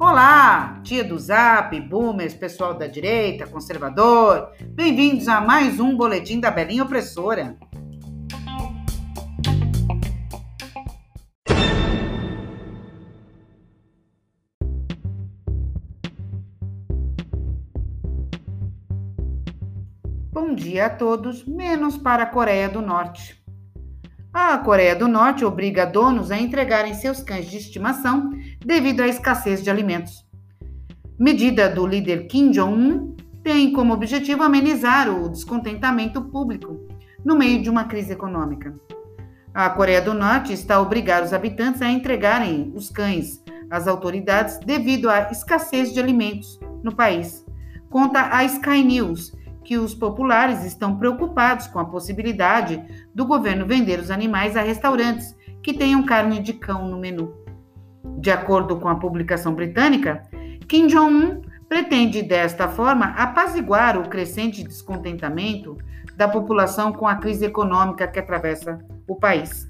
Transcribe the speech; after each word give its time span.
Olá, 0.00 0.80
tia 0.82 1.04
do 1.04 1.16
Zap, 1.18 1.78
boomers, 1.80 2.34
pessoal 2.34 2.74
da 2.74 2.88
direita, 2.88 3.46
conservador. 3.46 4.50
Bem-vindos 4.70 5.28
a 5.28 5.40
mais 5.40 5.78
um 5.78 5.96
boletim 5.96 6.40
da 6.40 6.50
Belinha 6.50 6.82
Opressora. 6.82 7.56
Bom 20.32 20.54
dia 20.54 20.86
a 20.86 20.90
todos, 20.90 21.44
menos 21.44 21.96
para 21.96 22.24
a 22.24 22.26
Coreia 22.26 22.68
do 22.68 22.80
Norte. 22.80 23.37
A 24.32 24.58
Coreia 24.58 24.94
do 24.94 25.08
Norte 25.08 25.44
obriga 25.44 25.86
donos 25.86 26.30
a 26.30 26.38
entregarem 26.38 26.92
seus 26.92 27.22
cães 27.22 27.50
de 27.50 27.56
estimação 27.56 28.30
devido 28.64 29.00
à 29.00 29.08
escassez 29.08 29.62
de 29.62 29.70
alimentos. 29.70 30.26
Medida 31.18 31.68
do 31.68 31.86
líder 31.86 32.26
Kim 32.26 32.50
Jong-un 32.50 33.16
tem 33.42 33.72
como 33.72 33.94
objetivo 33.94 34.42
amenizar 34.42 35.08
o 35.08 35.30
descontentamento 35.30 36.20
público 36.20 36.78
no 37.24 37.36
meio 37.36 37.62
de 37.62 37.70
uma 37.70 37.84
crise 37.84 38.12
econômica. 38.12 38.74
A 39.54 39.70
Coreia 39.70 40.02
do 40.02 40.12
Norte 40.12 40.52
está 40.52 40.76
a 40.76 40.80
obrigar 40.80 41.22
os 41.22 41.32
habitantes 41.32 41.80
a 41.80 41.90
entregarem 41.90 42.70
os 42.74 42.90
cães 42.90 43.42
às 43.70 43.88
autoridades 43.88 44.58
devido 44.58 45.08
à 45.08 45.30
escassez 45.30 45.92
de 45.92 45.98
alimentos 45.98 46.60
no 46.82 46.94
país. 46.94 47.44
Conta 47.88 48.28
a 48.30 48.44
Sky 48.44 48.84
News, 48.84 49.32
que 49.64 49.76
os 49.76 49.94
populares 49.94 50.64
estão 50.64 50.96
preocupados 50.96 51.66
com 51.66 51.78
a 51.78 51.84
possibilidade 51.84 52.82
do 53.14 53.26
governo 53.26 53.66
vender 53.66 53.98
os 53.98 54.10
animais 54.10 54.56
a 54.56 54.62
restaurantes 54.62 55.36
que 55.62 55.74
tenham 55.74 56.04
carne 56.04 56.40
de 56.40 56.52
cão 56.52 56.88
no 56.88 56.98
menu. 56.98 57.34
De 58.18 58.30
acordo 58.30 58.76
com 58.78 58.88
a 58.88 58.96
publicação 58.96 59.54
britânica, 59.54 60.22
Kim 60.66 60.86
Jong-un 60.86 61.42
pretende 61.68 62.22
desta 62.22 62.68
forma 62.68 63.06
apaziguar 63.16 63.98
o 63.98 64.08
crescente 64.08 64.64
descontentamento 64.64 65.76
da 66.16 66.26
população 66.26 66.92
com 66.92 67.06
a 67.06 67.16
crise 67.16 67.44
econômica 67.44 68.08
que 68.08 68.18
atravessa 68.18 68.78
o 69.06 69.14
país. 69.14 69.67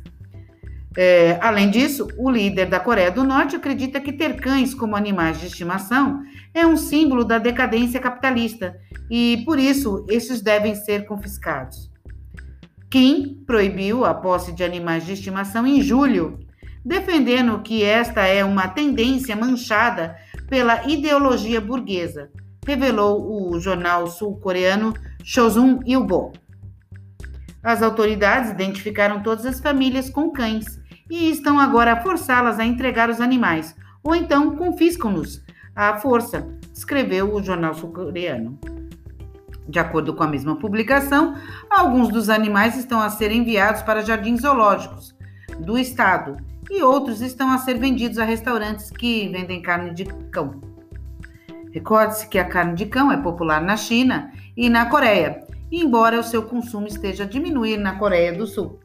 É, 0.97 1.39
além 1.41 1.71
disso, 1.71 2.09
o 2.17 2.31
líder 2.31 2.67
da 2.67 2.81
Coreia 2.81 3.11
do 3.11 3.23
Norte 3.23 3.57
acredita 3.57 4.01
que 4.01 4.13
ter 4.13 4.41
cães 4.41 4.75
como 4.75 4.97
animais 4.97 5.39
de 5.39 5.47
estimação 5.47 6.23
é 6.55 6.67
um 6.67 6.77
símbolo 6.77 7.25
da 7.25 7.39
decadência 7.39 8.01
capitalista 8.01 8.77
e, 9.11 9.43
por 9.45 9.59
isso, 9.59 10.05
esses 10.09 10.41
devem 10.41 10.75
ser 10.75 11.07
confiscados. 11.07 11.91
Kim 12.91 13.43
proibiu 13.47 14.05
a 14.05 14.15
posse 14.15 14.53
de 14.53 14.65
animais 14.65 15.05
de 15.05 15.13
estimação 15.13 15.67
em 15.67 15.83
julho, 15.83 16.39
defendendo 16.85 17.61
que 17.61 17.85
esta 17.85 18.27
é 18.27 18.43
uma 18.43 18.67
tendência 18.67 19.37
manchada 19.37 20.17
pela 20.49 20.85
ideologia 20.89 21.61
burguesa, 21.61 22.31
revelou 22.67 23.53
o 23.53 23.61
jornal 23.61 24.07
sul-coreano 24.07 24.95
Chosun 25.23 25.81
Ilbo. 25.87 26.33
As 27.63 27.83
autoridades 27.83 28.51
identificaram 28.51 29.23
todas 29.23 29.45
as 29.45 29.61
famílias 29.61 30.09
com 30.09 30.31
cães 30.31 30.81
e 31.11 31.31
estão 31.31 31.59
agora 31.59 31.93
a 31.93 32.01
forçá-las 32.03 32.59
a 32.59 32.65
entregar 32.65 33.11
os 33.11 33.21
animais, 33.21 33.75
ou 34.03 34.15
então 34.15 34.57
confiscam-nos 34.57 35.43
à 35.75 35.97
força, 35.97 36.49
escreveu 36.73 37.35
o 37.35 37.43
jornal 37.43 37.75
sul-coreano. 37.75 38.59
De 39.69 39.79
acordo 39.79 40.15
com 40.15 40.23
a 40.23 40.29
mesma 40.29 40.57
publicação, 40.57 41.37
alguns 41.69 42.09
dos 42.09 42.31
animais 42.31 42.77
estão 42.77 43.01
a 43.01 43.11
ser 43.11 43.31
enviados 43.31 43.83
para 43.83 44.03
jardins 44.03 44.41
zoológicos 44.41 45.15
do 45.59 45.77
estado 45.77 46.37
e 46.71 46.83
outros 46.83 47.21
estão 47.21 47.51
a 47.51 47.59
ser 47.59 47.79
vendidos 47.79 48.19
a 48.19 48.25
restaurantes 48.25 48.91
que 48.91 49.29
vendem 49.29 49.61
carne 49.61 49.93
de 49.93 50.05
cão. 50.31 50.61
Recorde-se 51.73 52.29
que 52.29 52.39
a 52.39 52.45
carne 52.45 52.75
de 52.75 52.87
cão 52.87 53.13
é 53.13 53.17
popular 53.17 53.61
na 53.61 53.77
China 53.77 54.33
e 54.57 54.71
na 54.71 54.87
Coreia, 54.87 55.47
embora 55.71 56.19
o 56.19 56.23
seu 56.23 56.43
consumo 56.43 56.87
esteja 56.87 57.25
a 57.25 57.27
diminuir 57.27 57.77
na 57.77 57.99
Coreia 57.99 58.33
do 58.33 58.47
Sul. 58.47 58.79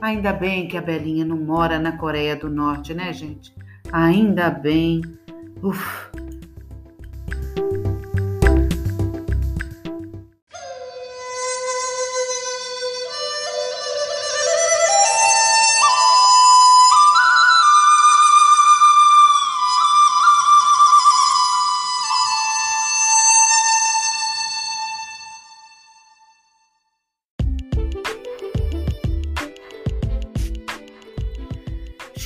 Ainda 0.00 0.32
bem 0.32 0.68
que 0.68 0.76
a 0.76 0.82
Belinha 0.82 1.24
não 1.24 1.36
mora 1.36 1.78
na 1.78 1.96
Coreia 1.96 2.36
do 2.36 2.50
Norte, 2.50 2.94
né, 2.94 3.12
gente? 3.12 3.54
Ainda 3.92 4.50
bem. 4.50 5.00
Uf. 5.62 6.10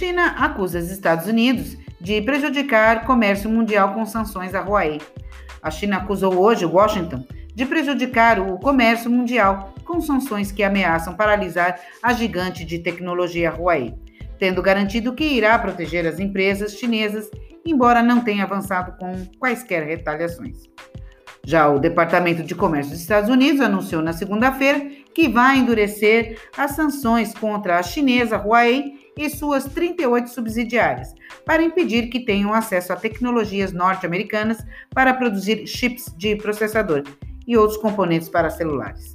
China 0.00 0.34
acusa 0.38 0.78
os 0.78 0.90
Estados 0.90 1.26
Unidos 1.26 1.76
de 2.00 2.22
prejudicar 2.22 3.04
comércio 3.04 3.50
mundial 3.50 3.92
com 3.92 4.06
sanções 4.06 4.54
à 4.54 4.60
Huawei. 4.62 4.98
A 5.62 5.70
China 5.70 5.98
acusou 5.98 6.38
hoje 6.38 6.64
Washington 6.64 7.22
de 7.54 7.66
prejudicar 7.66 8.40
o 8.40 8.58
comércio 8.58 9.10
mundial 9.10 9.74
com 9.84 10.00
sanções 10.00 10.50
que 10.50 10.62
ameaçam 10.62 11.14
paralisar 11.14 11.78
a 12.02 12.14
gigante 12.14 12.64
de 12.64 12.78
tecnologia 12.78 13.50
Huawei, 13.50 13.94
tendo 14.38 14.62
garantido 14.62 15.12
que 15.12 15.24
irá 15.24 15.58
proteger 15.58 16.06
as 16.06 16.18
empresas 16.18 16.72
chinesas, 16.72 17.30
embora 17.62 18.02
não 18.02 18.22
tenha 18.22 18.44
avançado 18.44 18.96
com 18.96 19.12
quaisquer 19.38 19.84
retaliações. 19.84 20.62
Já 21.44 21.68
o 21.68 21.78
Departamento 21.78 22.42
de 22.42 22.54
Comércio 22.54 22.92
dos 22.92 23.02
Estados 23.02 23.28
Unidos 23.28 23.60
anunciou 23.60 24.00
na 24.00 24.14
segunda-feira 24.14 24.80
que 25.14 25.28
vai 25.28 25.58
endurecer 25.58 26.38
as 26.56 26.70
sanções 26.70 27.34
contra 27.34 27.78
a 27.78 27.82
chinesa 27.82 28.38
Huawei 28.38 29.09
e 29.20 29.28
suas 29.28 29.64
38 29.64 30.30
subsidiárias, 30.30 31.14
para 31.44 31.62
impedir 31.62 32.08
que 32.08 32.20
tenham 32.20 32.54
acesso 32.54 32.92
a 32.92 32.96
tecnologias 32.96 33.70
norte-americanas 33.70 34.64
para 34.94 35.12
produzir 35.12 35.66
chips 35.66 36.06
de 36.16 36.36
processador 36.36 37.02
e 37.46 37.56
outros 37.56 37.78
componentes 37.78 38.30
para 38.30 38.48
celulares. 38.48 39.14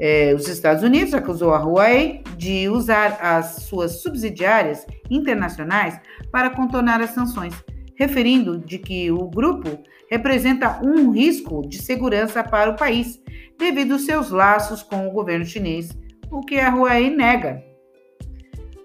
É, 0.00 0.34
os 0.34 0.48
Estados 0.48 0.82
Unidos 0.82 1.14
acusou 1.14 1.54
a 1.54 1.58
Huawei 1.58 2.24
de 2.36 2.68
usar 2.68 3.16
as 3.20 3.62
suas 3.62 4.02
subsidiárias 4.02 4.84
internacionais 5.08 6.00
para 6.32 6.50
contornar 6.50 7.00
as 7.00 7.10
sanções, 7.10 7.54
referindo 7.94 8.58
de 8.58 8.78
que 8.78 9.12
o 9.12 9.28
grupo 9.28 9.78
representa 10.10 10.80
um 10.84 11.12
risco 11.12 11.62
de 11.68 11.80
segurança 11.80 12.42
para 12.42 12.70
o 12.70 12.76
país 12.76 13.22
devido 13.56 13.92
aos 13.92 14.04
seus 14.04 14.30
laços 14.30 14.82
com 14.82 15.06
o 15.06 15.12
governo 15.12 15.44
chinês, 15.44 15.96
o 16.30 16.40
que 16.40 16.58
a 16.58 16.74
Huawei 16.74 17.14
nega. 17.14 17.73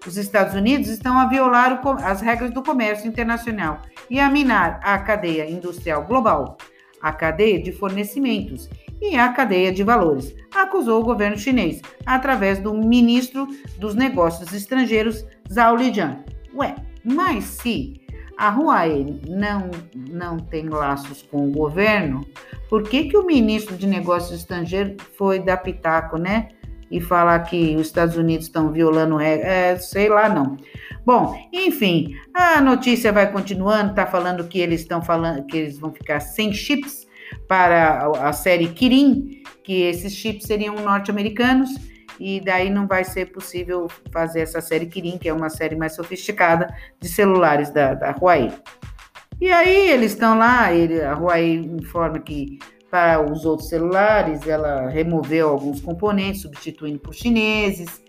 Os 0.06 0.16
Estados 0.16 0.54
Unidos 0.54 0.88
estão 0.88 1.18
a 1.18 1.26
violar 1.26 1.80
as 2.04 2.20
regras 2.20 2.50
do 2.50 2.62
comércio 2.62 3.06
internacional 3.06 3.82
e 4.08 4.18
a 4.18 4.30
minar 4.30 4.80
a 4.82 4.98
cadeia 4.98 5.48
industrial 5.48 6.04
global, 6.04 6.56
a 7.02 7.12
cadeia 7.12 7.62
de 7.62 7.70
fornecimentos 7.70 8.68
e 9.00 9.16
a 9.16 9.28
cadeia 9.30 9.72
de 9.72 9.82
valores, 9.82 10.34
acusou 10.54 11.00
o 11.00 11.04
governo 11.04 11.38
chinês 11.38 11.80
através 12.04 12.58
do 12.58 12.74
ministro 12.74 13.46
dos 13.78 13.94
Negócios 13.94 14.52
Estrangeiros, 14.52 15.24
Zhao 15.50 15.76
Lijian. 15.76 16.24
Ué, 16.54 16.74
mas 17.04 17.44
se 17.44 18.00
a 18.36 18.48
Huawei 18.50 19.20
não, 19.28 19.70
não 19.94 20.38
tem 20.38 20.68
laços 20.68 21.22
com 21.22 21.48
o 21.48 21.52
governo, 21.52 22.26
por 22.70 22.82
que, 22.84 23.04
que 23.04 23.16
o 23.16 23.26
ministro 23.26 23.76
de 23.76 23.86
Negócios 23.86 24.40
Estrangeiros 24.40 24.96
foi 25.16 25.40
dar 25.40 25.58
pitaco, 25.58 26.16
né? 26.16 26.48
E 26.90 27.00
falar 27.00 27.38
que 27.40 27.76
os 27.76 27.86
Estados 27.86 28.16
Unidos 28.16 28.46
estão 28.46 28.72
violando 28.72 29.20
é, 29.20 29.76
sei 29.76 30.08
lá 30.08 30.28
não. 30.28 30.56
Bom, 31.04 31.34
enfim, 31.52 32.14
a 32.34 32.60
notícia 32.60 33.12
vai 33.12 33.30
continuando, 33.30 33.94
tá 33.94 34.06
falando 34.06 34.44
que 34.44 34.58
eles 34.58 34.80
estão 34.80 35.02
falando 35.02 35.46
que 35.46 35.56
eles 35.56 35.78
vão 35.78 35.92
ficar 35.92 36.20
sem 36.20 36.52
chips 36.52 37.06
para 37.46 38.10
a 38.20 38.32
série 38.32 38.68
Kirin, 38.68 39.42
que 39.62 39.82
esses 39.82 40.12
chips 40.12 40.46
seriam 40.46 40.74
norte-americanos 40.76 41.70
e 42.18 42.40
daí 42.40 42.68
não 42.68 42.86
vai 42.86 43.02
ser 43.02 43.32
possível 43.32 43.88
fazer 44.12 44.40
essa 44.40 44.60
série 44.60 44.86
Kirin, 44.86 45.16
que 45.16 45.28
é 45.28 45.32
uma 45.32 45.48
série 45.48 45.76
mais 45.76 45.94
sofisticada 45.94 46.74
de 47.00 47.08
celulares 47.08 47.70
da, 47.70 47.94
da 47.94 48.10
Huawei. 48.10 48.52
E 49.40 49.50
aí 49.50 49.90
eles 49.90 50.12
estão 50.12 50.36
lá, 50.36 50.70
ele, 50.70 51.00
a 51.00 51.14
Huawei 51.14 51.54
informa 51.54 52.18
que 52.18 52.58
para 52.90 53.22
os 53.22 53.44
outros 53.44 53.68
celulares, 53.68 54.46
ela 54.46 54.88
removeu 54.88 55.48
alguns 55.48 55.80
componentes, 55.80 56.42
substituindo 56.42 56.98
por 56.98 57.14
chineses, 57.14 58.02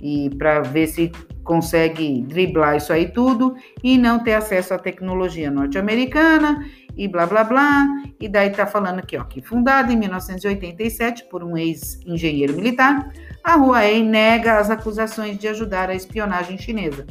e 0.00 0.30
para 0.36 0.60
ver 0.60 0.86
se 0.86 1.10
consegue 1.42 2.22
driblar 2.22 2.76
isso 2.76 2.92
aí 2.92 3.08
tudo 3.08 3.54
e 3.82 3.96
não 3.96 4.22
ter 4.22 4.34
acesso 4.34 4.74
à 4.74 4.78
tecnologia 4.78 5.50
norte-americana 5.50 6.66
e 6.96 7.06
blá 7.08 7.26
blá 7.26 7.44
blá. 7.44 7.86
E 8.20 8.28
daí 8.28 8.50
tá 8.50 8.66
falando 8.66 8.98
aqui, 8.98 9.16
ó, 9.16 9.24
que 9.24 9.40
fundada 9.40 9.92
em 9.92 9.96
1987 9.96 11.24
por 11.30 11.44
um 11.44 11.56
ex-engenheiro 11.56 12.54
militar, 12.54 13.12
a 13.42 13.56
Huawei 13.56 14.02
nega 14.02 14.58
as 14.58 14.70
acusações 14.70 15.38
de 15.38 15.48
ajudar 15.48 15.88
a 15.88 15.94
espionagem 15.94 16.58
chinesa, 16.58 17.06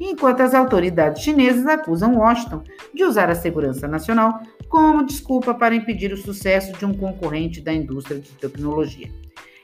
enquanto 0.00 0.40
as 0.40 0.54
autoridades 0.54 1.22
chinesas 1.22 1.66
acusam 1.66 2.16
Washington 2.16 2.62
de 2.94 3.04
usar 3.04 3.28
a 3.28 3.34
segurança 3.34 3.86
nacional 3.86 4.40
como 4.68 5.04
desculpa 5.04 5.52
para 5.52 5.74
impedir 5.74 6.12
o 6.12 6.16
sucesso 6.16 6.72
de 6.72 6.86
um 6.86 6.94
concorrente 6.94 7.60
da 7.60 7.72
indústria 7.72 8.18
de 8.18 8.30
tecnologia. 8.30 9.10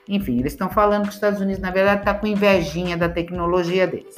Enfim, 0.08 0.38
eles 0.38 0.52
estão 0.52 0.68
falando 0.68 1.04
que 1.04 1.08
os 1.08 1.14
Estados 1.14 1.40
Unidos, 1.40 1.60
na 1.60 1.70
verdade, 1.70 2.00
está 2.00 2.14
com 2.14 2.26
invejinha 2.26 2.96
da 2.96 3.08
tecnologia 3.08 3.86
deles. 3.86 4.14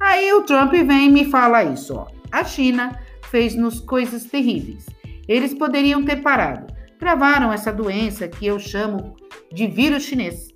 Aí 0.00 0.32
o 0.32 0.42
Trump 0.42 0.72
vem 0.72 1.06
e 1.06 1.10
me 1.10 1.24
fala 1.24 1.64
isso, 1.64 1.94
ó. 1.94 2.06
A 2.30 2.44
China 2.44 3.00
fez-nos 3.22 3.80
coisas 3.80 4.24
terríveis. 4.24 4.86
Eles 5.26 5.54
poderiam 5.54 6.04
ter 6.04 6.16
parado. 6.16 6.72
Travaram 6.98 7.52
essa 7.52 7.72
doença 7.72 8.28
que 8.28 8.46
eu 8.46 8.58
chamo 8.58 9.16
de 9.52 9.66
vírus 9.66 10.04
chinês 10.04 10.52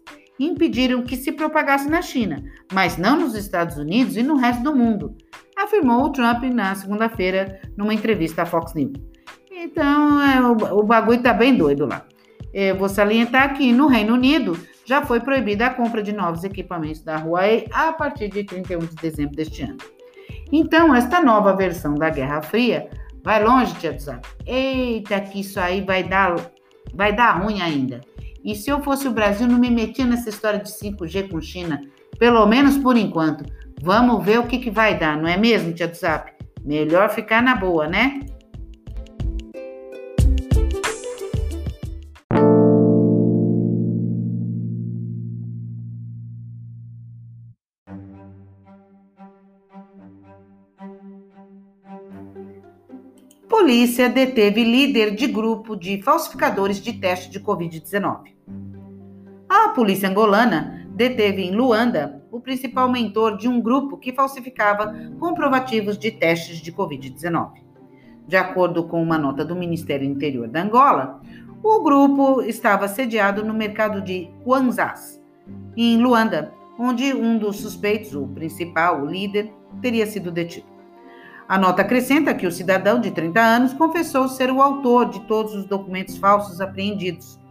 impediram 0.47 1.03
que 1.03 1.17
se 1.17 1.33
propagasse 1.33 1.89
na 1.89 2.03
China, 2.03 2.43
mas 2.73 2.97
não 2.97 3.19
nos 3.19 3.35
Estados 3.35 3.77
Unidos 3.77 4.17
e 4.17 4.23
no 4.23 4.37
resto 4.37 4.63
do 4.63 4.75
mundo, 4.75 5.17
afirmou 5.57 6.05
o 6.05 6.11
Trump 6.11 6.43
na 6.45 6.75
segunda-feira 6.75 7.61
numa 7.77 7.95
entrevista 7.95 8.43
à 8.43 8.47
Fox 8.47 8.75
News. 8.75 8.93
Então, 9.51 10.21
é, 10.21 10.41
o, 10.41 10.81
o 10.81 10.83
bagulho 10.83 11.23
tá 11.23 11.33
bem 11.33 11.57
doido 11.57 11.87
lá. 11.87 12.05
Eu 12.53 12.77
vou 12.77 12.89
salientar 12.89 13.55
que 13.55 13.73
no 13.73 13.87
Reino 13.87 14.15
Unido 14.15 14.59
já 14.85 15.03
foi 15.03 15.21
proibida 15.21 15.67
a 15.67 15.71
compra 15.71 16.03
de 16.03 16.13
novos 16.13 16.45
equipamentos 16.45 17.03
da 17.03 17.17
Huawei 17.17 17.67
a 17.73 17.93
partir 17.93 18.29
de 18.29 18.45
31 18.45 18.81
de 18.81 18.97
dezembro 18.97 19.37
deste 19.37 19.63
ano. 19.63 19.79
Então, 20.51 20.95
esta 20.95 21.23
nova 21.23 21.55
versão 21.55 21.95
da 21.95 22.11
Guerra 22.11 22.43
Fria 22.43 22.91
vai 23.23 23.43
longe, 23.43 23.75
Tia 23.77 23.97
Zap. 23.99 24.27
Eita, 24.47 25.21
que 25.21 25.41
isso 25.41 25.59
aí 25.59 25.81
vai 25.81 26.03
dar, 26.03 26.35
vai 26.93 27.15
dar 27.15 27.43
ruim 27.43 27.63
ainda. 27.63 28.01
E 28.45 28.55
se 28.55 28.71
eu 28.71 28.83
fosse 28.83 29.07
o 29.07 29.13
Brasil, 29.13 29.47
não 29.47 29.59
me 29.59 29.71
metia 29.71 30.05
nessa 30.05 30.29
história 30.29 30.59
de 30.59 30.71
5G 30.71 31.31
com 31.31 31.41
China, 31.41 31.81
pelo 32.19 32.45
menos 32.47 32.77
por 32.79 32.97
enquanto. 32.97 33.45
Vamos 33.81 34.25
ver 34.25 34.39
o 34.39 34.47
que, 34.47 34.59
que 34.59 34.71
vai 34.71 34.99
dar, 34.99 35.17
não 35.17 35.29
é 35.29 35.37
mesmo, 35.37 35.73
Tia 35.73 35.89
do 35.89 35.97
Zap? 35.97 36.33
Melhor 36.65 37.11
ficar 37.11 37.43
na 37.43 37.57
boa, 37.57 37.89
né? 37.89 38.21
Polícia 53.73 54.07
deteve 54.07 54.63
líder 54.63 55.15
de 55.15 55.27
grupo 55.27 55.75
de 55.75 56.03
falsificadores 56.03 56.79
de 56.79 56.93
teste 56.93 57.31
de 57.31 57.41
Covid-19. 57.41 58.35
A 59.49 59.71
polícia 59.71 60.11
angolana 60.11 60.87
deteve 60.91 61.41
em 61.41 61.57
Luanda 61.57 62.23
o 62.31 62.39
principal 62.39 62.87
mentor 62.87 63.39
de 63.39 63.49
um 63.49 63.63
grupo 63.63 63.97
que 63.97 64.13
falsificava 64.13 64.93
comprovativos 65.19 65.97
de 65.97 66.11
testes 66.11 66.61
de 66.61 66.71
Covid-19. 66.71 67.63
De 68.29 68.37
acordo 68.37 68.85
com 68.85 69.03
uma 69.03 69.17
nota 69.17 69.43
do 69.43 69.57
Ministério 69.57 70.07
Interior 70.07 70.49
da 70.49 70.63
Angola, 70.63 71.23
o 71.63 71.83
grupo 71.83 72.43
estava 72.43 72.87
sediado 72.89 73.43
no 73.43 73.55
mercado 73.55 74.03
de 74.03 74.29
Kwanzas, 74.45 75.19
em 75.75 75.97
Luanda, 75.97 76.53
onde 76.79 77.15
um 77.15 77.39
dos 77.39 77.57
suspeitos, 77.57 78.15
o 78.15 78.29
principal, 78.29 79.01
o 79.01 79.07
líder, 79.07 79.51
teria 79.81 80.07
sido 80.07 80.31
detido. 80.31 80.72
A 81.49 81.59
nota 81.59 81.83
acrescenta 81.83 82.35
que 82.35 82.47
o 82.47 82.53
cidadão 82.53 83.01
de 83.01 83.11
30 83.11 83.41
anos 83.41 83.73
confessou 83.73 84.29
ser 84.29 84.51
o 84.51 84.63
autor 84.63 85.11
de 85.11 85.21
todos 85.27 85.55
os 85.55 85.65
documentos 85.65 86.17
falsos 86.17 86.61
apreendidos 86.61 87.43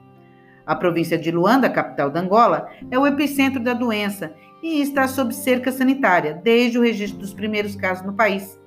a 0.66 0.76
província 0.76 1.18
de 1.18 1.32
Luanda, 1.32 1.70
capital 1.70 2.10
da 2.10 2.20
Angola, 2.20 2.70
é 2.90 2.98
o 2.98 3.06
epicentro 3.08 3.62
da 3.62 3.74
doença 3.74 4.34
e 4.62 4.82
está 4.82 5.08
sob 5.08 5.34
cerca 5.34 5.72
sanitária 5.72 6.40
desde 6.42 6.78
o 6.78 6.82
registro 6.82 7.20
dos 7.20 7.34
primeiros 7.34 7.76
casos 7.76 8.06
no 8.06 8.14
país, 8.14 8.60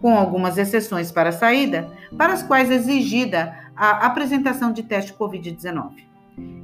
com 0.00 0.16
algumas 0.16 0.56
exceções 0.56 1.10
para 1.10 1.30
a 1.30 1.32
saída, 1.32 1.90
para 2.16 2.32
as 2.32 2.42
quais 2.42 2.70
é 2.70 2.74
exigida 2.74 3.54
a 3.76 4.06
apresentação 4.06 4.72
de 4.72 4.82
teste 4.82 5.12
Covid-19. 5.12 5.90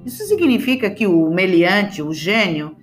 Isso 0.07 0.25
significa 0.25 0.89
que 0.89 1.07
o 1.07 1.31
meliante, 1.31 2.03
o 2.03 2.15
gênio, 2.15 2.77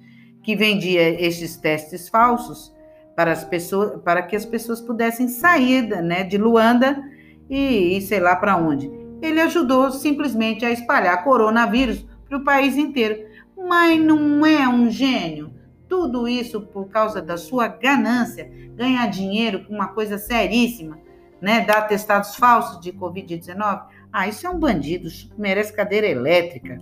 que 0.43 0.55
vendia 0.55 1.09
estes 1.19 1.57
testes 1.57 2.07
falsos 2.07 2.71
para, 3.15 3.31
as 3.31 3.43
pessoas, 3.43 4.01
para 4.01 4.21
que 4.21 4.35
as 4.35 4.45
pessoas 4.45 4.81
pudessem 4.81 5.27
sair 5.27 5.87
né, 6.01 6.23
de 6.23 6.37
Luanda 6.37 7.01
e 7.49 7.97
ir 7.97 8.01
sei 8.01 8.19
lá 8.19 8.35
para 8.35 8.57
onde 8.57 9.05
ele 9.21 9.41
ajudou 9.41 9.91
simplesmente 9.91 10.65
a 10.65 10.71
espalhar 10.71 11.23
coronavírus 11.23 12.05
para 12.27 12.37
o 12.37 12.43
país 12.43 12.77
inteiro. 12.77 13.27
Mas 13.57 13.99
não 13.99 14.45
é 14.45 14.67
um 14.67 14.89
gênio. 14.89 15.53
Tudo 15.87 16.27
isso 16.27 16.61
por 16.61 16.89
causa 16.89 17.21
da 17.21 17.37
sua 17.37 17.67
ganância, 17.67 18.51
ganhar 18.75 19.07
dinheiro 19.07 19.65
com 19.65 19.73
uma 19.73 19.89
coisa 19.89 20.17
seríssima, 20.17 20.99
né? 21.41 21.61
Dar 21.61 21.83
testados 21.83 22.35
falsos 22.35 22.81
de 22.81 22.91
Covid-19. 22.91 23.83
Ah, 24.11 24.27
isso 24.27 24.45
é 24.45 24.49
um 24.49 24.59
bandido, 24.59 25.09
merece 25.37 25.73
cadeira 25.73 26.07
elétrica. 26.07 26.79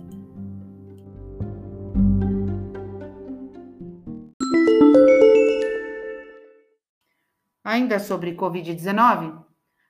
Ainda 7.74 7.98
sobre 7.98 8.36
Covid-19, 8.36 9.36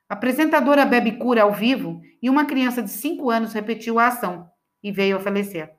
a 0.08 0.14
apresentadora 0.14 0.86
bebe 0.86 1.18
cura 1.18 1.42
ao 1.42 1.52
vivo 1.52 2.00
e 2.22 2.30
uma 2.30 2.46
criança 2.46 2.82
de 2.82 2.88
5 2.88 3.28
anos 3.28 3.52
repetiu 3.52 3.98
a 3.98 4.06
ação 4.06 4.48
e 4.82 4.90
veio 4.90 5.18
a 5.18 5.20
falecer. 5.20 5.70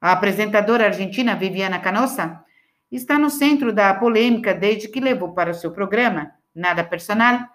A 0.00 0.12
apresentadora 0.12 0.86
argentina 0.86 1.36
Viviana 1.36 1.78
Canossa 1.78 2.42
está 2.90 3.18
no 3.18 3.28
centro 3.28 3.70
da 3.70 3.92
polêmica 3.92 4.54
desde 4.54 4.88
que 4.88 4.98
levou 4.98 5.34
para 5.34 5.52
seu 5.52 5.70
programa, 5.72 6.32
Nada 6.54 6.82
Personal, 6.82 7.46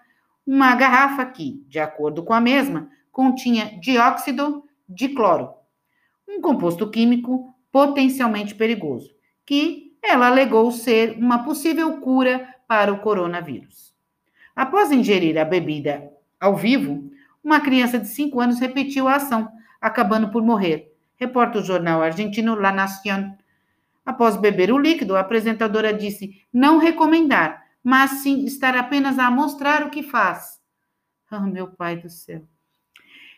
uma 0.46 0.76
garrafa 0.76 1.26
que, 1.26 1.60
de 1.66 1.80
acordo 1.80 2.22
com 2.22 2.34
a 2.34 2.40
mesma, 2.40 2.88
continha 3.10 3.76
dióxido 3.80 4.62
de 4.88 5.08
cloro, 5.08 5.52
um 6.28 6.40
composto 6.40 6.88
químico 6.88 7.52
potencialmente 7.72 8.54
perigoso, 8.54 9.10
que 9.44 9.96
ela 10.00 10.28
alegou 10.28 10.70
ser 10.70 11.18
uma 11.18 11.42
possível 11.42 12.00
cura 12.00 12.54
para 12.66 12.92
o 12.92 13.00
coronavírus. 13.00 13.94
Após 14.54 14.90
ingerir 14.90 15.38
a 15.38 15.44
bebida 15.44 16.10
ao 16.40 16.56
vivo, 16.56 17.10
uma 17.42 17.60
criança 17.60 17.98
de 17.98 18.08
5 18.08 18.40
anos 18.40 18.58
repetiu 18.58 19.06
a 19.06 19.16
ação, 19.16 19.48
acabando 19.80 20.30
por 20.30 20.42
morrer. 20.42 20.92
Reporta 21.16 21.58
o 21.58 21.62
jornal 21.62 22.02
argentino 22.02 22.54
La 22.54 22.72
Nación. 22.72 23.36
Após 24.04 24.36
beber 24.36 24.72
o 24.72 24.78
líquido, 24.78 25.16
a 25.16 25.20
apresentadora 25.20 25.92
disse 25.92 26.42
não 26.52 26.78
recomendar, 26.78 27.64
mas 27.82 28.22
sim 28.22 28.44
estar 28.44 28.76
apenas 28.76 29.18
a 29.18 29.30
mostrar 29.30 29.84
o 29.84 29.90
que 29.90 30.02
faz. 30.02 30.60
Oh, 31.30 31.40
meu 31.40 31.68
pai 31.68 31.96
do 31.96 32.10
céu. 32.10 32.42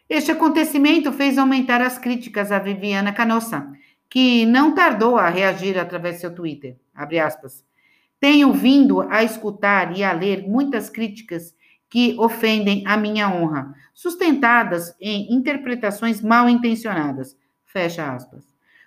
Este 0.08 0.32
acontecimento 0.32 1.12
fez 1.12 1.36
aumentar 1.36 1.82
as 1.82 1.98
críticas 1.98 2.50
a 2.50 2.58
Viviana 2.58 3.12
Canossa, 3.12 3.70
que 4.08 4.46
não 4.46 4.74
tardou 4.74 5.18
a 5.18 5.28
reagir 5.28 5.78
através 5.78 6.14
de 6.14 6.20
seu 6.22 6.34
Twitter. 6.34 6.78
Abre 6.94 7.18
aspas. 7.18 7.67
Tenho 8.20 8.52
vindo 8.52 9.00
a 9.02 9.22
escutar 9.22 9.96
e 9.96 10.02
a 10.02 10.12
ler 10.12 10.46
muitas 10.48 10.90
críticas 10.90 11.54
que 11.88 12.16
ofendem 12.18 12.84
a 12.86 12.96
minha 12.96 13.32
honra, 13.32 13.74
sustentadas 13.94 14.94
em 15.00 15.32
interpretações 15.32 16.20
mal 16.20 16.48
intencionadas. 16.48 17.36
Fecha 17.64 18.12
aspas. 18.12 18.44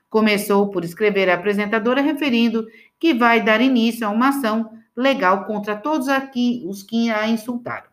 Começou 0.09 0.69
por 0.69 0.83
escrever 0.83 1.29
a 1.29 1.35
apresentadora 1.35 2.01
referindo 2.01 2.67
que 2.99 3.13
vai 3.13 3.41
dar 3.41 3.61
início 3.61 4.05
a 4.05 4.09
uma 4.09 4.29
ação 4.29 4.77
legal 4.95 5.45
contra 5.45 5.75
todos 5.75 6.09
aqui 6.09 6.63
os 6.67 6.83
que 6.83 7.09
a 7.09 7.27
insultaram. 7.27 7.89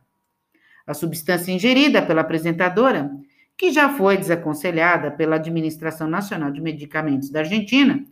A 0.87 0.93
substância 0.93 1.53
ingerida 1.53 2.03
pela 2.03 2.23
apresentadora, 2.23 3.11
que 3.57 3.71
já 3.71 3.91
foi 3.91 4.17
desaconselhada 4.17 5.11
pela 5.11 5.37
Administração 5.37 6.09
Nacional 6.09 6.51
de 6.51 6.61
Medicamentos 6.61 7.31
da 7.31 7.41
Argentina, 7.41 8.05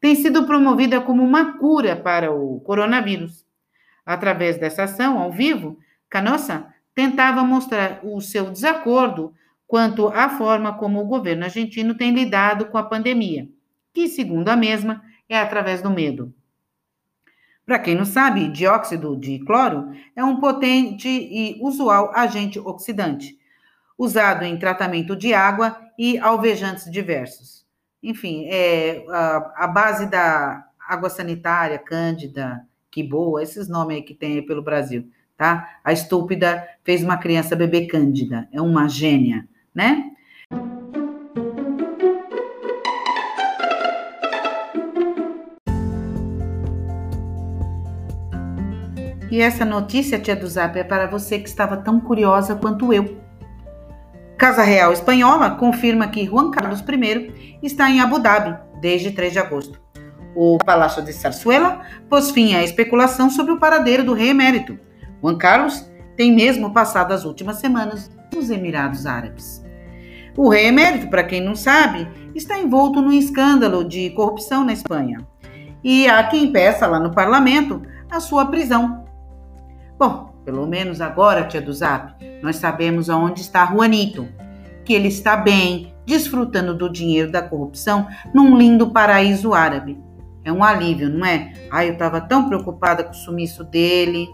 tem 0.00 0.14
sido 0.14 0.46
promovida 0.46 1.00
como 1.00 1.24
uma 1.24 1.58
cura 1.58 1.96
para 1.96 2.32
o 2.32 2.60
coronavírus. 2.60 3.44
Através 4.06 4.56
dessa 4.56 4.84
ação 4.84 5.18
ao 5.18 5.32
vivo, 5.32 5.78
Canossa 6.08 6.72
tentava 6.94 7.42
mostrar 7.44 8.00
o 8.02 8.20
seu 8.20 8.50
desacordo 8.50 9.34
quanto 9.66 10.08
à 10.08 10.30
forma 10.30 10.72
como 10.78 11.00
o 11.00 11.06
governo 11.06 11.44
argentino 11.44 11.94
tem 11.94 12.12
lidado 12.12 12.66
com 12.66 12.78
a 12.78 12.82
pandemia, 12.82 13.48
que, 13.92 14.08
segundo 14.08 14.48
a 14.48 14.56
mesma, 14.56 15.02
é 15.28 15.38
através 15.38 15.82
do 15.82 15.90
medo. 15.90 16.32
Para 17.66 17.78
quem 17.78 17.94
não 17.94 18.06
sabe, 18.06 18.48
dióxido 18.48 19.14
de 19.14 19.40
cloro 19.40 19.92
é 20.16 20.24
um 20.24 20.40
potente 20.40 21.06
e 21.06 21.58
usual 21.60 22.10
agente 22.14 22.58
oxidante, 22.58 23.38
usado 23.98 24.42
em 24.44 24.58
tratamento 24.58 25.14
de 25.14 25.34
água 25.34 25.78
e 25.98 26.18
alvejantes 26.18 26.90
diversos 26.90 27.67
enfim, 28.02 28.46
é, 28.48 29.04
a, 29.08 29.64
a, 29.64 29.66
base 29.66 30.06
da 30.06 30.64
água 30.88 31.10
sanitária, 31.10 31.78
Cândida, 31.78 32.64
que 32.90 33.02
boa, 33.02 33.42
esses 33.42 33.68
nomes 33.68 33.96
aí 33.96 34.02
que 34.02 34.14
tem 34.14 34.34
aí 34.34 34.42
pelo 34.42 34.62
Brasil, 34.62 35.10
tá? 35.36 35.68
A 35.84 35.92
estúpida 35.92 36.66
fez 36.84 37.02
uma 37.02 37.16
criança 37.16 37.56
beber 37.56 37.86
Cândida, 37.86 38.48
é 38.52 38.60
uma 38.60 38.88
gênia, 38.88 39.48
né? 39.74 40.10
E 49.30 49.42
essa 49.42 49.64
notícia, 49.64 50.18
tia 50.18 50.34
do 50.34 50.46
Zap, 50.46 50.78
é 50.78 50.82
para 50.82 51.06
você 51.06 51.38
que 51.38 51.48
estava 51.48 51.76
tão 51.76 52.00
curiosa 52.00 52.56
quanto 52.56 52.92
eu 52.92 53.27
Casa 54.38 54.62
Real 54.62 54.92
Espanhola 54.92 55.50
confirma 55.50 56.06
que 56.06 56.24
Juan 56.24 56.52
Carlos 56.52 56.78
I 56.80 57.58
está 57.60 57.90
em 57.90 58.00
Abu 58.00 58.20
Dhabi 58.20 58.56
desde 58.80 59.10
3 59.10 59.32
de 59.32 59.40
agosto. 59.40 59.80
O 60.32 60.58
Palácio 60.58 61.02
de 61.02 61.12
Sarsuela 61.12 61.80
pôs 62.08 62.30
fim 62.30 62.54
à 62.54 62.62
especulação 62.62 63.30
sobre 63.30 63.50
o 63.50 63.58
paradeiro 63.58 64.04
do 64.04 64.14
rei 64.14 64.28
emérito. 64.28 64.78
Juan 65.20 65.36
Carlos 65.36 65.90
tem 66.16 66.32
mesmo 66.32 66.72
passado 66.72 67.12
as 67.12 67.24
últimas 67.24 67.56
semanas 67.56 68.12
nos 68.32 68.48
Emirados 68.48 69.06
Árabes. 69.06 69.60
O 70.36 70.48
rei 70.48 70.66
emérito, 70.66 71.10
para 71.10 71.24
quem 71.24 71.40
não 71.40 71.56
sabe, 71.56 72.08
está 72.32 72.56
envolto 72.56 73.02
num 73.02 73.10
escândalo 73.10 73.82
de 73.82 74.10
corrupção 74.10 74.64
na 74.64 74.72
Espanha. 74.72 75.26
E 75.82 76.08
há 76.08 76.22
quem 76.22 76.52
peça 76.52 76.86
lá 76.86 77.00
no 77.00 77.10
parlamento 77.10 77.82
a 78.08 78.20
sua 78.20 78.46
prisão. 78.46 79.04
Bom, 79.98 80.27
pelo 80.48 80.66
menos 80.66 81.02
agora, 81.02 81.46
tia 81.46 81.60
do 81.60 81.70
Zap, 81.70 82.14
nós 82.42 82.56
sabemos 82.56 83.10
aonde 83.10 83.42
está 83.42 83.66
Juanito, 83.66 84.26
que 84.82 84.94
ele 84.94 85.08
está 85.08 85.36
bem, 85.36 85.92
desfrutando 86.06 86.74
do 86.74 86.88
dinheiro 86.88 87.30
da 87.30 87.42
corrupção 87.42 88.08
num 88.32 88.56
lindo 88.56 88.90
paraíso 88.90 89.52
árabe. 89.52 90.00
É 90.42 90.50
um 90.50 90.64
alívio, 90.64 91.10
não 91.10 91.26
é? 91.26 91.52
Ai, 91.70 91.90
eu 91.90 91.92
estava 91.92 92.18
tão 92.18 92.48
preocupada 92.48 93.04
com 93.04 93.10
o 93.10 93.14
sumiço 93.14 93.62
dele. 93.62 94.26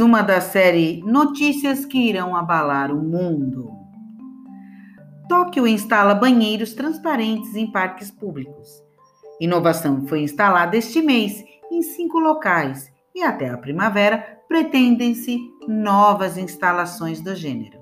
uma 0.00 0.20
da 0.20 0.40
série 0.40 1.00
Notícias 1.06 1.86
que 1.86 1.96
irão 1.96 2.34
abalar 2.34 2.90
o 2.90 3.00
mundo. 3.00 3.81
Tóquio 5.52 5.66
instala 5.66 6.14
banheiros 6.14 6.72
transparentes 6.72 7.54
em 7.54 7.70
parques 7.70 8.10
públicos. 8.10 8.82
Inovação 9.38 10.06
foi 10.06 10.22
instalada 10.22 10.78
este 10.78 11.02
mês 11.02 11.44
em 11.70 11.82
cinco 11.82 12.18
locais 12.18 12.90
e 13.14 13.22
até 13.22 13.50
a 13.50 13.58
primavera 13.58 14.38
pretendem-se 14.48 15.38
novas 15.68 16.38
instalações 16.38 17.20
do 17.20 17.34
gênero. 17.34 17.78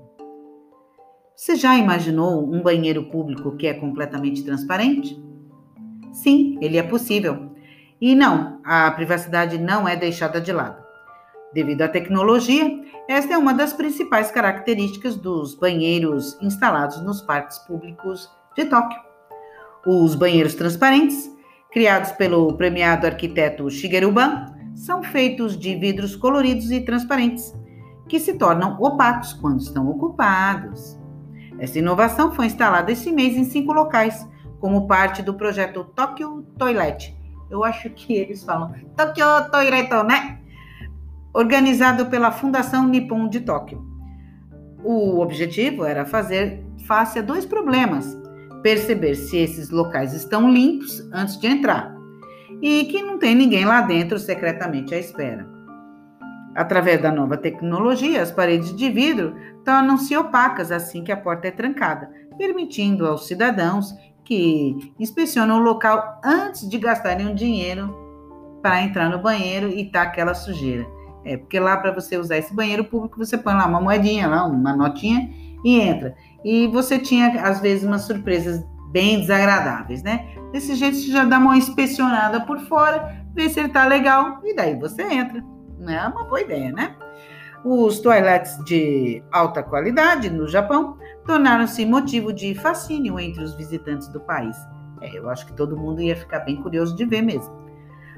Você 1.33 1.55
já 1.55 1.77
imaginou 1.77 2.43
um 2.43 2.61
banheiro 2.61 3.05
público 3.05 3.55
que 3.55 3.67
é 3.67 3.73
completamente 3.73 4.43
transparente? 4.43 5.17
Sim, 6.11 6.57
ele 6.61 6.77
é 6.77 6.83
possível. 6.83 7.55
E 8.01 8.13
não, 8.13 8.59
a 8.65 8.91
privacidade 8.91 9.57
não 9.57 9.87
é 9.87 9.95
deixada 9.95 10.41
de 10.41 10.51
lado. 10.51 10.83
Devido 11.53 11.81
à 11.81 11.89
tecnologia, 11.89 12.81
esta 13.09 13.33
é 13.33 13.37
uma 13.37 13.53
das 13.53 13.73
principais 13.73 14.31
características 14.31 15.17
dos 15.17 15.53
banheiros 15.53 16.37
instalados 16.41 17.01
nos 17.03 17.21
parques 17.21 17.57
públicos 17.59 18.31
de 18.55 18.65
Tóquio. 18.65 18.97
Os 19.85 20.15
banheiros 20.15 20.55
transparentes, 20.55 21.29
criados 21.69 22.13
pelo 22.13 22.53
premiado 22.53 23.05
arquiteto 23.05 23.69
Shigeru 23.69 24.13
Ban, 24.13 24.45
são 24.75 25.03
feitos 25.03 25.57
de 25.57 25.75
vidros 25.75 26.15
coloridos 26.15 26.71
e 26.71 26.79
transparentes, 26.79 27.53
que 28.07 28.17
se 28.17 28.35
tornam 28.35 28.77
opacos 28.79 29.33
quando 29.33 29.59
estão 29.59 29.89
ocupados. 29.89 30.97
Essa 31.59 31.79
inovação 31.79 32.31
foi 32.31 32.45
instalada 32.45 32.93
esse 32.93 33.11
mês 33.11 33.35
em 33.35 33.43
cinco 33.43 33.73
locais, 33.73 34.25
como 34.61 34.87
parte 34.87 35.21
do 35.21 35.33
projeto 35.33 35.83
Tokyo 35.95 36.43
Toilet. 36.57 37.13
Eu 37.49 37.63
acho 37.65 37.89
que 37.89 38.13
eles 38.13 38.41
falam 38.41 38.73
Tokyo 38.95 39.51
Toilet, 39.51 39.89
né? 40.05 40.40
Organizado 41.33 42.07
pela 42.07 42.31
Fundação 42.31 42.87
Nippon 42.87 43.27
de 43.27 43.41
Tóquio. 43.41 43.85
O 44.83 45.19
objetivo 45.19 45.85
era 45.85 46.05
fazer 46.05 46.63
face 46.87 47.19
a 47.19 47.21
dois 47.21 47.45
problemas: 47.45 48.17
perceber 48.61 49.15
se 49.15 49.37
esses 49.37 49.69
locais 49.69 50.13
estão 50.13 50.51
limpos 50.51 51.07
antes 51.13 51.37
de 51.37 51.47
entrar 51.47 51.95
e 52.61 52.85
que 52.85 53.01
não 53.01 53.17
tem 53.17 53.35
ninguém 53.35 53.65
lá 53.65 53.81
dentro 53.81 54.19
secretamente 54.19 54.93
à 54.93 54.97
espera. 54.97 55.47
Através 56.53 57.01
da 57.01 57.11
nova 57.11 57.37
tecnologia, 57.37 58.21
as 58.21 58.31
paredes 58.31 58.75
de 58.75 58.89
vidro 58.89 59.35
tornam-se 59.63 60.15
opacas 60.17 60.71
assim 60.71 61.03
que 61.03 61.11
a 61.11 61.17
porta 61.17 61.47
é 61.47 61.51
trancada, 61.51 62.11
permitindo 62.37 63.07
aos 63.07 63.25
cidadãos 63.25 63.95
que 64.25 64.93
inspecionam 64.99 65.59
o 65.59 65.63
local 65.63 66.19
antes 66.23 66.69
de 66.69 66.77
gastarem 66.77 67.27
um 67.27 67.33
dinheiro 67.33 67.95
para 68.61 68.83
entrar 68.83 69.09
no 69.09 69.19
banheiro 69.19 69.69
e 69.69 69.89
tá 69.89 70.03
aquela 70.03 70.33
sujeira. 70.33 70.85
É, 71.23 71.37
porque 71.37 71.59
lá 71.59 71.77
para 71.77 71.91
você 71.91 72.17
usar 72.17 72.37
esse 72.37 72.53
banheiro 72.53 72.83
público, 72.83 73.17
você 73.17 73.37
põe 73.37 73.53
lá 73.53 73.65
uma 73.65 73.79
moedinha, 73.79 74.27
lá 74.27 74.45
uma 74.45 74.75
notinha 74.75 75.29
e 75.63 75.79
entra. 75.79 76.15
E 76.43 76.67
você 76.67 76.97
tinha, 76.97 77.41
às 77.43 77.59
vezes, 77.59 77.83
umas 77.83 78.01
surpresas 78.01 78.63
bem 78.91 79.21
desagradáveis, 79.21 80.03
né? 80.03 80.27
Desse 80.51 80.75
jeito 80.75 80.97
você 80.97 81.11
já 81.11 81.23
dá 81.23 81.37
uma 81.37 81.55
inspecionada 81.55 82.41
por 82.41 82.59
fora, 82.61 83.25
vê 83.33 83.49
se 83.49 83.59
ele 83.59 83.69
tá 83.69 83.85
legal 83.85 84.41
e 84.43 84.55
daí 84.55 84.75
você 84.75 85.03
entra. 85.03 85.43
Não 85.79 85.93
é 85.93 86.07
uma 86.07 86.25
boa 86.25 86.41
ideia, 86.41 86.71
né? 86.71 86.95
Os 87.63 87.99
toilettes 87.99 88.57
de 88.65 89.23
alta 89.31 89.61
qualidade 89.61 90.29
no 90.29 90.47
Japão 90.47 90.97
tornaram-se 91.25 91.85
motivo 91.85 92.33
de 92.33 92.55
fascínio 92.55 93.19
entre 93.19 93.43
os 93.43 93.53
visitantes 93.53 94.07
do 94.07 94.19
país. 94.19 94.57
É, 94.99 95.17
eu 95.17 95.29
acho 95.29 95.45
que 95.45 95.53
todo 95.53 95.77
mundo 95.77 96.01
ia 96.01 96.15
ficar 96.15 96.39
bem 96.39 96.55
curioso 96.55 96.95
de 96.95 97.05
ver 97.05 97.21
mesmo. 97.21 97.60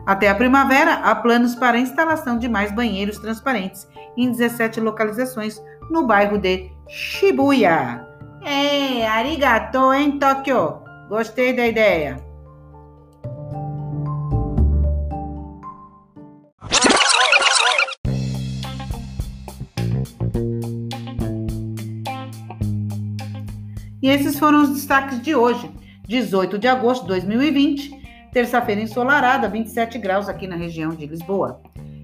Até 0.06 0.28
a 0.28 0.36
primavera, 0.36 0.96
há 0.96 1.16
planos 1.16 1.56
para 1.56 1.78
a 1.78 1.80
instalação 1.80 2.38
de 2.38 2.50
mais 2.50 2.74
banheiros 2.74 3.18
transparentes 3.20 3.88
em 4.18 4.30
17 4.32 4.82
localizações 4.82 5.62
no 5.90 6.06
bairro 6.06 6.38
de 6.38 6.70
Shibuya. 6.90 8.06
É, 8.44 9.08
arigato 9.08 9.94
em 9.94 10.20
Tóquio. 10.20 10.82
Gostei 11.08 11.54
da 11.56 11.66
ideia. 11.66 12.18
E 24.02 24.10
esses 24.10 24.38
foram 24.38 24.64
os 24.64 24.72
destaques 24.72 25.22
de 25.22 25.34
hoje, 25.34 25.72
18 26.06 26.60
de 26.60 26.68
agosto 26.68 27.04
de 27.04 27.08
2020 27.08 28.03
Terça-feira 28.34 28.82
ensolarada, 28.82 29.48
27 29.48 30.00
graus 30.00 30.28
aqui 30.28 30.48
na 30.48 30.56
região 30.56 30.90
de 30.90 31.06
Lisboa. 31.06 31.62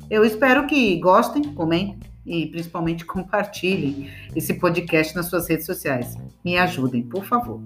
Eu 0.08 0.24
espero 0.24 0.68
que 0.68 1.00
gostem, 1.00 1.42
comentem 1.56 1.98
e 2.24 2.46
principalmente 2.46 3.04
compartilhem 3.04 4.12
esse 4.36 4.54
podcast 4.54 5.16
nas 5.16 5.26
suas 5.26 5.50
redes 5.50 5.66
sociais. 5.66 6.16
Me 6.46 6.56
ajudem, 6.56 7.02
por 7.02 7.26
favor. 7.26 7.60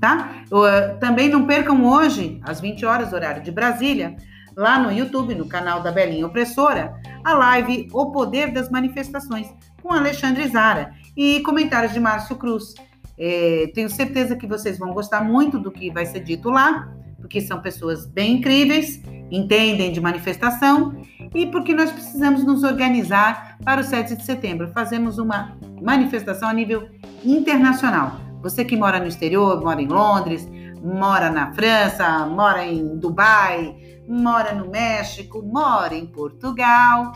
Tá? 0.00 0.42
Uh, 0.50 0.98
também 0.98 1.28
não 1.28 1.46
percam 1.46 1.84
hoje, 1.86 2.40
às 2.42 2.60
20 2.60 2.84
horas, 2.84 3.12
horário 3.12 3.40
de 3.40 3.52
Brasília, 3.52 4.16
lá 4.56 4.80
no 4.80 4.90
YouTube, 4.90 5.36
no 5.36 5.46
canal 5.46 5.80
da 5.80 5.92
Belinha 5.92 6.26
Opressora, 6.26 7.00
a 7.22 7.34
live 7.34 7.88
O 7.92 8.10
Poder 8.10 8.52
das 8.52 8.68
Manifestações, 8.68 9.46
com 9.80 9.92
Alexandre 9.92 10.48
Zara 10.48 10.90
e 11.16 11.38
comentários 11.42 11.92
de 11.92 12.00
Márcio 12.00 12.34
Cruz. 12.34 12.74
É, 13.16 13.70
tenho 13.72 13.88
certeza 13.88 14.34
que 14.34 14.46
vocês 14.46 14.76
vão 14.76 14.92
gostar 14.92 15.22
muito 15.22 15.56
do 15.56 15.70
que 15.70 15.88
vai 15.88 16.04
ser 16.04 16.20
dito 16.20 16.50
lá 16.50 16.92
porque 17.20 17.40
são 17.40 17.60
pessoas 17.60 18.06
bem 18.06 18.36
incríveis, 18.36 19.02
entendem 19.30 19.92
de 19.92 20.00
manifestação 20.00 21.02
e 21.34 21.46
porque 21.46 21.74
nós 21.74 21.90
precisamos 21.90 22.44
nos 22.44 22.62
organizar 22.62 23.58
para 23.64 23.80
o 23.80 23.84
7 23.84 24.16
de 24.16 24.24
setembro. 24.24 24.70
Fazemos 24.72 25.18
uma 25.18 25.56
manifestação 25.82 26.48
a 26.48 26.52
nível 26.52 26.88
internacional. 27.24 28.20
Você 28.42 28.64
que 28.64 28.76
mora 28.76 29.00
no 29.00 29.06
exterior, 29.06 29.60
mora 29.60 29.82
em 29.82 29.88
Londres, 29.88 30.48
mora 30.82 31.30
na 31.30 31.52
França, 31.52 32.26
mora 32.26 32.64
em 32.64 32.96
Dubai, 32.96 33.76
mora 34.08 34.54
no 34.54 34.70
México, 34.70 35.42
mora 35.42 35.94
em 35.94 36.06
Portugal, 36.06 37.12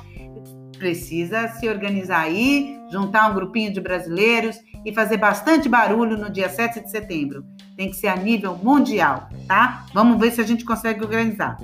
precisa 0.77 1.49
se 1.49 1.69
organizar 1.69 2.23
aí, 2.23 2.77
juntar 2.93 3.31
um 3.31 3.35
grupinho 3.35 3.73
de 3.73 3.81
brasileiros 3.81 4.57
e 4.85 4.93
fazer 4.93 5.17
bastante 5.17 5.69
barulho 5.69 6.17
no 6.17 6.31
dia 6.31 6.49
7 6.49 6.81
de 6.81 6.91
setembro. 6.91 7.45
Tem 7.77 7.89
que 7.89 7.97
ser 7.97 8.09
a 8.09 8.17
nível 8.17 8.57
mundial, 8.57 9.29
tá? 9.49 9.87
Vamos 9.95 10.21
ver 10.21 10.31
se 10.31 10.41
a 10.41 10.45
gente 10.45 10.65
consegue 10.65 11.03
organizar. 11.03 11.57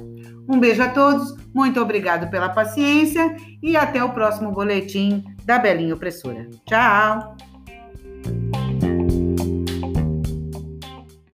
Um 0.49 0.58
beijo 0.58 0.82
a 0.82 0.88
todos, 0.88 1.37
muito 1.54 1.80
obrigado 1.80 2.30
pela 2.30 2.49
paciência 2.49 3.37
e 3.62 3.76
até 3.76 4.02
o 4.02 4.14
próximo 4.14 4.50
boletim 4.50 5.23
da 5.44 5.58
Belinha 5.58 5.94
Opressora. 5.94 6.49
Tchau! 6.66 7.48